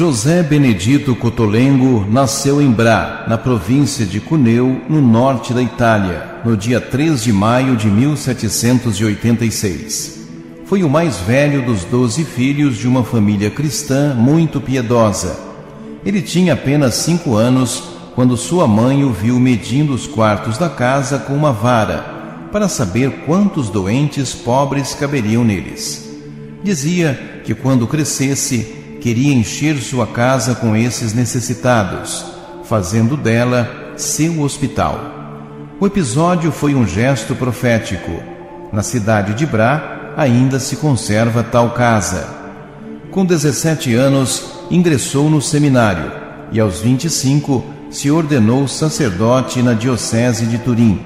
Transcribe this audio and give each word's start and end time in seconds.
José 0.00 0.42
Benedito 0.42 1.14
Cotolengo 1.14 2.06
nasceu 2.10 2.62
em 2.62 2.72
Bra, 2.72 3.26
na 3.28 3.36
província 3.36 4.06
de 4.06 4.18
Cuneu, 4.18 4.80
no 4.88 5.02
norte 5.02 5.52
da 5.52 5.62
Itália, 5.62 6.36
no 6.42 6.56
dia 6.56 6.80
3 6.80 7.22
de 7.22 7.30
maio 7.30 7.76
de 7.76 7.90
1786. 7.90 10.20
Foi 10.64 10.82
o 10.82 10.88
mais 10.88 11.18
velho 11.18 11.66
dos 11.66 11.84
doze 11.84 12.24
filhos 12.24 12.78
de 12.78 12.88
uma 12.88 13.04
família 13.04 13.50
cristã 13.50 14.14
muito 14.14 14.58
piedosa. 14.58 15.38
Ele 16.02 16.22
tinha 16.22 16.54
apenas 16.54 16.94
cinco 16.94 17.36
anos 17.36 17.82
quando 18.14 18.38
sua 18.38 18.66
mãe 18.66 19.04
o 19.04 19.12
viu 19.12 19.38
medindo 19.38 19.92
os 19.92 20.06
quartos 20.06 20.56
da 20.56 20.70
casa 20.70 21.18
com 21.18 21.34
uma 21.34 21.52
vara, 21.52 22.48
para 22.50 22.68
saber 22.68 23.24
quantos 23.26 23.68
doentes 23.68 24.34
pobres 24.34 24.94
caberiam 24.94 25.44
neles. 25.44 26.08
Dizia 26.64 27.42
que 27.44 27.54
quando 27.54 27.86
crescesse, 27.86 28.79
queria 29.00 29.32
encher 29.32 29.78
sua 29.78 30.06
casa 30.06 30.54
com 30.54 30.76
esses 30.76 31.14
necessitados, 31.14 32.24
fazendo 32.64 33.16
dela 33.16 33.94
seu 33.96 34.42
hospital. 34.42 35.00
O 35.80 35.86
episódio 35.86 36.52
foi 36.52 36.74
um 36.74 36.86
gesto 36.86 37.34
profético. 37.34 38.22
Na 38.70 38.82
cidade 38.82 39.34
de 39.34 39.46
Bra 39.46 40.12
ainda 40.16 40.60
se 40.60 40.76
conserva 40.76 41.42
tal 41.42 41.70
casa. 41.70 42.28
Com 43.10 43.24
17 43.24 43.94
anos, 43.94 44.52
ingressou 44.70 45.30
no 45.30 45.40
seminário 45.40 46.12
e 46.52 46.60
aos 46.60 46.80
25 46.80 47.64
se 47.90 48.10
ordenou 48.10 48.68
sacerdote 48.68 49.62
na 49.62 49.72
diocese 49.72 50.44
de 50.44 50.58
Turim. 50.58 51.00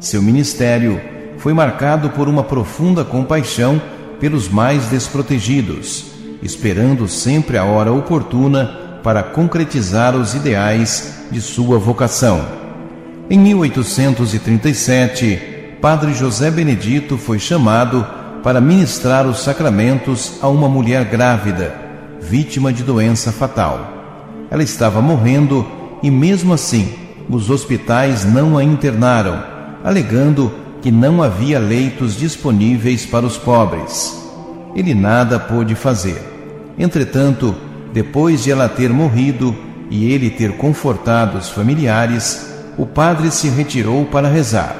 Seu 0.00 0.22
ministério 0.22 1.00
foi 1.38 1.52
marcado 1.52 2.10
por 2.10 2.26
uma 2.26 2.42
profunda 2.42 3.04
compaixão 3.04 3.80
pelos 4.18 4.48
mais 4.48 4.86
desprotegidos 4.86 6.13
esperando 6.44 7.08
sempre 7.08 7.56
a 7.56 7.64
hora 7.64 7.90
oportuna 7.90 9.00
para 9.02 9.22
concretizar 9.22 10.14
os 10.14 10.34
ideais 10.34 11.22
de 11.30 11.40
sua 11.40 11.78
vocação. 11.78 12.44
Em 13.30 13.38
1837, 13.38 15.78
Padre 15.80 16.12
José 16.12 16.50
Benedito 16.50 17.16
foi 17.16 17.38
chamado 17.38 18.06
para 18.42 18.60
ministrar 18.60 19.26
os 19.26 19.42
sacramentos 19.42 20.34
a 20.42 20.48
uma 20.48 20.68
mulher 20.68 21.06
grávida, 21.06 21.74
vítima 22.20 22.70
de 22.70 22.82
doença 22.82 23.32
fatal. 23.32 23.88
Ela 24.50 24.62
estava 24.62 25.00
morrendo 25.00 25.66
e, 26.02 26.10
mesmo 26.10 26.52
assim, 26.52 26.92
os 27.28 27.48
hospitais 27.48 28.26
não 28.26 28.58
a 28.58 28.64
internaram, 28.64 29.42
alegando 29.82 30.52
que 30.82 30.90
não 30.90 31.22
havia 31.22 31.58
leitos 31.58 32.14
disponíveis 32.14 33.06
para 33.06 33.24
os 33.24 33.38
pobres. 33.38 34.22
Ele 34.76 34.94
nada 34.94 35.38
pôde 35.38 35.74
fazer 35.74 36.33
Entretanto, 36.78 37.54
depois 37.92 38.42
de 38.42 38.50
ela 38.50 38.68
ter 38.68 38.90
morrido 38.90 39.54
e 39.90 40.12
ele 40.12 40.30
ter 40.30 40.56
confortado 40.56 41.38
os 41.38 41.48
familiares, 41.48 42.52
o 42.76 42.84
padre 42.84 43.30
se 43.30 43.48
retirou 43.48 44.04
para 44.06 44.28
rezar. 44.28 44.76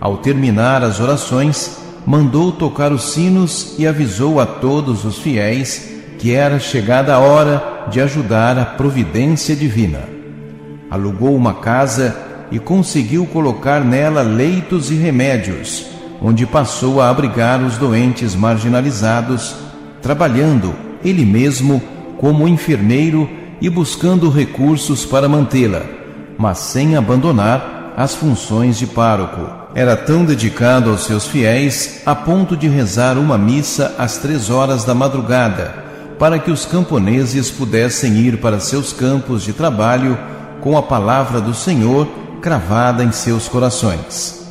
Ao 0.00 0.16
terminar 0.18 0.82
as 0.82 1.00
orações, 1.00 1.78
mandou 2.06 2.52
tocar 2.52 2.92
os 2.92 3.12
sinos 3.12 3.74
e 3.78 3.86
avisou 3.86 4.40
a 4.40 4.46
todos 4.46 5.04
os 5.04 5.18
fiéis 5.18 5.90
que 6.18 6.34
era 6.34 6.58
chegada 6.58 7.14
a 7.14 7.18
hora 7.18 7.86
de 7.90 8.00
ajudar 8.00 8.58
a 8.58 8.64
providência 8.64 9.54
divina. 9.54 10.00
Alugou 10.90 11.36
uma 11.36 11.54
casa 11.54 12.16
e 12.50 12.58
conseguiu 12.58 13.26
colocar 13.26 13.84
nela 13.84 14.22
leitos 14.22 14.90
e 14.90 14.94
remédios, 14.94 15.86
onde 16.20 16.46
passou 16.46 17.00
a 17.00 17.10
abrigar 17.10 17.62
os 17.62 17.76
doentes 17.76 18.34
marginalizados, 18.34 19.54
trabalhando 20.00 20.87
ele 21.04 21.24
mesmo 21.24 21.82
como 22.18 22.48
enfermeiro 22.48 23.28
e 23.60 23.68
buscando 23.68 24.30
recursos 24.30 25.04
para 25.04 25.28
mantê-la, 25.28 25.82
mas 26.36 26.58
sem 26.58 26.96
abandonar 26.96 27.94
as 27.96 28.14
funções 28.14 28.78
de 28.78 28.86
pároco. 28.86 29.58
Era 29.74 29.96
tão 29.96 30.24
dedicado 30.24 30.90
aos 30.90 31.04
seus 31.04 31.26
fiéis 31.26 32.02
a 32.06 32.14
ponto 32.14 32.56
de 32.56 32.68
rezar 32.68 33.18
uma 33.18 33.36
missa 33.36 33.94
às 33.98 34.18
três 34.18 34.50
horas 34.50 34.84
da 34.84 34.94
madrugada, 34.94 35.84
para 36.18 36.38
que 36.38 36.50
os 36.50 36.64
camponeses 36.64 37.50
pudessem 37.50 38.16
ir 38.16 38.38
para 38.40 38.60
seus 38.60 38.92
campos 38.92 39.42
de 39.42 39.52
trabalho 39.52 40.18
com 40.60 40.76
a 40.76 40.82
palavra 40.82 41.40
do 41.40 41.54
Senhor 41.54 42.08
cravada 42.40 43.04
em 43.04 43.12
seus 43.12 43.48
corações. 43.48 44.46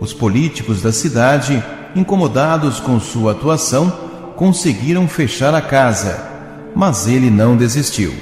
Os 0.00 0.12
políticos 0.12 0.82
da 0.82 0.92
cidade, 0.92 1.62
incomodados 1.94 2.80
com 2.80 2.98
sua 2.98 3.32
atuação, 3.32 3.92
conseguiram 4.42 5.06
fechar 5.06 5.54
a 5.54 5.60
casa, 5.60 6.18
mas 6.74 7.06
ele 7.06 7.30
não 7.30 7.56
desistiu. 7.56 8.12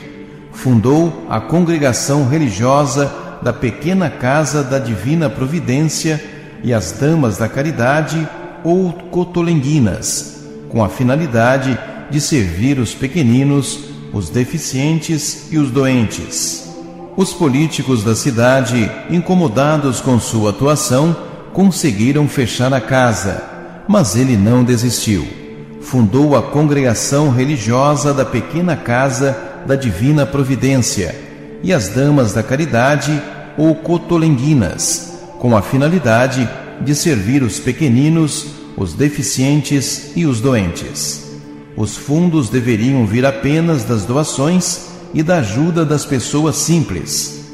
Fundou 0.53 1.25
a 1.31 1.41
congregação 1.41 2.28
religiosa 2.28 3.10
da 3.41 3.54
Pequena 3.54 4.10
Casa 4.10 4.62
da 4.62 4.78
Divina 4.78 5.31
Providência 5.31 6.22
e 6.62 6.75
as 6.75 6.92
Damas 6.92 7.38
da 7.38 7.48
Caridade 7.48 8.28
ou 8.62 8.92
Cotolenguinas, 8.92 10.44
com 10.69 10.84
a 10.84 10.91
finalidade 10.91 11.78
de 12.10 12.20
servir 12.20 12.78
os 12.78 12.92
pequeninos, 12.92 13.87
os 14.12 14.28
deficientes 14.28 15.50
e 15.50 15.56
os 15.56 15.70
doentes. 15.70 16.70
Os 17.16 17.32
políticos 17.32 18.04
da 18.04 18.14
cidade, 18.14 18.92
incomodados 19.08 20.02
com 20.02 20.20
sua 20.20 20.50
atuação, 20.50 21.16
conseguiram 21.54 22.28
fechar 22.28 22.75
a 22.75 22.81
casa, 22.81 23.42
mas 23.88 24.16
ele 24.16 24.37
não 24.37 24.62
desistiu 24.62 25.40
fundou 25.81 26.37
a 26.37 26.43
congregação 26.43 27.31
religiosa 27.31 28.13
da 28.13 28.25
Pequena 28.25 28.77
Casa 28.77 29.37
da 29.67 29.75
Divina 29.75 30.27
Providência 30.27 31.15
e 31.63 31.73
as 31.73 31.89
Damas 31.89 32.33
da 32.33 32.43
Caridade 32.43 33.21
ou 33.57 33.75
Cotolenguinas, 33.75 35.19
com 35.39 35.57
a 35.57 35.63
finalidade 35.63 36.49
de 36.81 36.95
servir 36.95 37.43
os 37.43 37.59
pequeninos, 37.59 38.47
os 38.77 38.95
deficientes 38.95 40.13
e 40.17 40.25
os 40.25 40.41
doentes. 40.41 41.31
Os 41.77 41.97
fundos 41.97 42.49
deveriam 42.49 43.07
vir 43.07 43.25
apenas 43.25 43.85
das 43.85 44.05
doações 44.05 44.89
e 45.12 45.23
da 45.23 45.39
ajuda 45.39 45.85
das 45.85 46.05
pessoas 46.05 46.57
simples. 46.57 47.45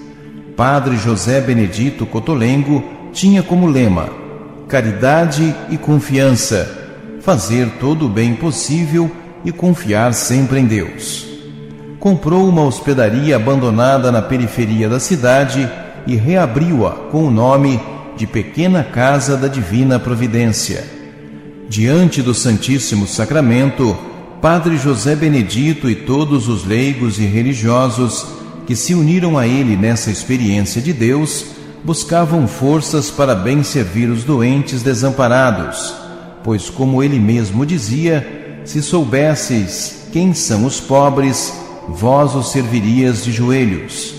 Padre 0.56 0.96
José 0.96 1.40
Benedito 1.40 2.06
Cotolengo 2.06 2.82
tinha 3.12 3.42
como 3.42 3.66
lema: 3.66 4.08
caridade 4.68 5.54
e 5.70 5.76
confiança 5.76 6.85
fazer 7.26 7.68
todo 7.80 8.06
o 8.06 8.08
bem 8.08 8.36
possível 8.36 9.10
e 9.44 9.50
confiar 9.50 10.14
sempre 10.14 10.60
em 10.60 10.64
Deus. 10.64 11.26
Comprou 11.98 12.48
uma 12.48 12.62
hospedaria 12.62 13.34
abandonada 13.34 14.12
na 14.12 14.22
periferia 14.22 14.88
da 14.88 15.00
cidade 15.00 15.68
e 16.06 16.14
reabriu-a 16.14 16.92
com 17.10 17.24
o 17.24 17.30
nome 17.30 17.80
de 18.16 18.28
Pequena 18.28 18.84
Casa 18.84 19.36
da 19.36 19.48
Divina 19.48 19.98
Providência. 19.98 20.84
Diante 21.68 22.22
do 22.22 22.32
Santíssimo 22.32 23.08
Sacramento, 23.08 23.98
Padre 24.40 24.76
José 24.76 25.16
Benedito 25.16 25.90
e 25.90 25.96
todos 25.96 26.46
os 26.46 26.64
leigos 26.64 27.18
e 27.18 27.24
religiosos 27.24 28.24
que 28.68 28.76
se 28.76 28.94
uniram 28.94 29.36
a 29.36 29.48
ele 29.48 29.76
nessa 29.76 30.12
experiência 30.12 30.80
de 30.80 30.92
Deus 30.92 31.44
buscavam 31.82 32.46
forças 32.46 33.10
para 33.10 33.34
bem 33.34 33.64
servir 33.64 34.08
os 34.10 34.22
doentes 34.22 34.80
desamparados 34.80 36.05
pois, 36.46 36.70
como 36.70 37.02
ele 37.02 37.18
mesmo 37.18 37.66
dizia, 37.66 38.62
se 38.64 38.80
soubesseis 38.80 40.06
quem 40.12 40.32
são 40.32 40.64
os 40.64 40.80
pobres, 40.80 41.52
vós 41.88 42.36
os 42.36 42.52
servirias 42.52 43.24
de 43.24 43.32
joelhos. 43.32 44.14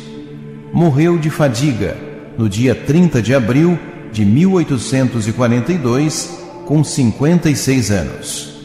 Morreu 0.74 1.18
de 1.18 1.30
fadiga 1.30 1.96
no 2.38 2.50
dia 2.50 2.76
30 2.76 3.22
de 3.22 3.34
abril 3.34 3.80
de 4.12 4.26
1842, 4.26 6.38
com 6.66 6.84
56 6.84 7.92
anos. 7.92 8.58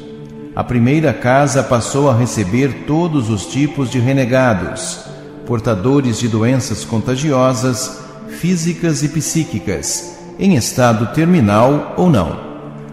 A 0.56 0.64
primeira 0.64 1.14
casa 1.14 1.62
passou 1.62 2.10
a 2.10 2.16
receber 2.16 2.82
todos 2.84 3.30
os 3.30 3.46
tipos 3.46 3.88
de 3.88 4.00
renegados, 4.00 4.98
portadores 5.46 6.18
de 6.18 6.26
doenças 6.26 6.84
contagiosas, 6.84 8.00
físicas 8.40 9.04
e 9.04 9.08
psíquicas, 9.08 10.18
em 10.36 10.56
estado 10.56 11.14
terminal 11.14 11.94
ou 11.96 12.10
não 12.10 12.50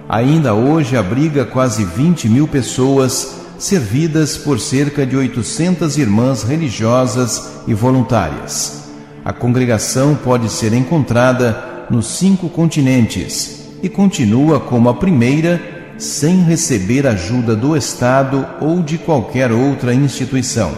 ainda 0.09 0.55
hoje 0.55 0.97
abriga 0.97 1.45
quase 1.45 1.85
20 1.85 2.27
mil 2.27 2.47
pessoas, 2.47 3.41
servidas 3.59 4.35
por 4.37 4.59
cerca 4.59 5.05
de 5.05 5.15
800 5.15 5.99
irmãs 5.99 6.41
religiosas 6.41 7.61
e 7.67 7.75
voluntárias. 7.75 8.89
A 9.23 9.31
congregação 9.31 10.15
pode 10.15 10.49
ser 10.49 10.73
encontrada 10.73 11.85
nos 11.91 12.07
cinco 12.07 12.49
continentes 12.49 13.67
e 13.83 13.89
continua 13.89 14.59
como 14.59 14.89
a 14.89 14.95
primeira, 14.95 15.61
sem 15.99 16.41
receber 16.41 17.05
ajuda 17.05 17.55
do 17.55 17.77
Estado 17.77 18.47
ou 18.59 18.81
de 18.81 18.97
qualquer 18.97 19.51
outra 19.51 19.93
instituição. 19.93 20.71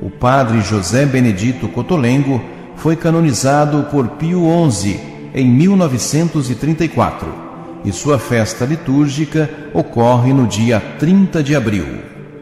O 0.00 0.08
padre 0.08 0.62
José 0.62 1.04
Benedito 1.04 1.68
Cotolengo 1.68 2.40
foi 2.76 2.96
canonizado 2.96 3.88
por 3.90 4.08
Pio 4.10 4.46
XI 4.70 5.00
em 5.34 5.46
1934 5.50 7.48
e 7.84 7.92
sua 7.92 8.18
festa 8.18 8.64
litúrgica 8.64 9.48
ocorre 9.72 10.32
no 10.32 10.46
dia 10.46 10.80
30 10.98 11.42
de 11.42 11.54
abril. 11.54 11.86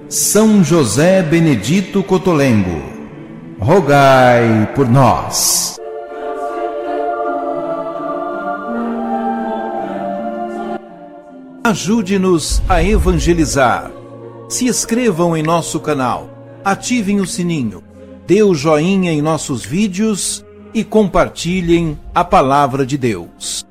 São 0.09 0.63
José 0.63 1.23
Benedito 1.23 2.03
Cotolengo, 2.03 2.81
rogai 3.59 4.71
por 4.75 4.89
nós. 4.89 5.77
Ajude-nos 11.65 12.63
a 12.69 12.81
evangelizar. 12.83 13.91
Se 14.49 14.67
inscrevam 14.67 15.37
em 15.37 15.43
nosso 15.43 15.81
canal, 15.81 16.31
ativem 16.65 17.21
o 17.21 17.27
sininho, 17.27 17.83
dê 18.25 18.45
o 18.45 18.55
joinha 18.55 19.11
em 19.11 19.21
nossos 19.21 19.65
vídeos 19.65 20.45
e 20.73 20.85
compartilhem 20.85 21.99
a 22.15 22.23
palavra 22.23 22.87
de 22.87 22.97
Deus. 22.97 23.67